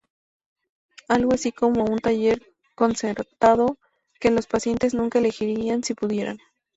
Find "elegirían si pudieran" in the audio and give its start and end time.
5.19-6.39